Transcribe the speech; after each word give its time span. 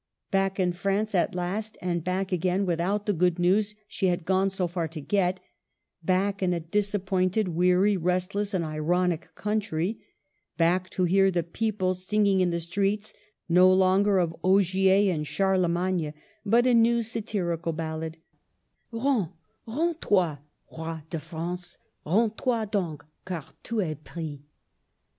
Back 0.31 0.59
in 0.59 0.73
France 0.73 1.13
at 1.13 1.35
last, 1.35 1.77
and 1.79 2.03
back 2.03 2.31
again 2.31 2.65
with 2.65 2.79
out 2.81 3.05
the 3.05 3.13
good 3.13 3.37
news 3.37 3.75
she 3.87 4.07
had 4.07 4.25
gone 4.25 4.49
so 4.49 4.67
far 4.67 4.87
to 4.87 4.99
get; 4.99 5.39
back 6.03 6.41
in 6.41 6.53
a 6.53 6.59
disappointed, 6.59 7.49
weary, 7.49 7.95
restless, 7.97 8.55
and 8.55 8.65
ironic 8.65 9.29
country; 9.35 9.99
back 10.57 10.89
to 10.89 11.03
hear 11.03 11.29
the 11.29 11.43
people 11.43 11.93
singing 11.93 12.41
in 12.41 12.49
the 12.49 12.59
streets, 12.59 13.13
no 13.47 13.71
longer 13.71 14.17
of 14.17 14.35
Ogier 14.43 15.13
and 15.13 15.27
Charle 15.27 15.67
magne, 15.67 16.13
but 16.43 16.65
a 16.65 16.73
new 16.73 17.03
satirical 17.03 17.71
ballad,— 17.71 18.17
"Rens, 18.91 19.27
rens 19.67 19.97
toy, 20.01 20.39
Roi 20.75 21.01
de 21.11 21.19
France, 21.19 21.77
Rens 22.07 22.31
toy 22.35 22.65
done, 22.65 22.97
car 23.27 23.45
tu 23.61 23.81
es 23.83 23.97
pris 24.03 24.39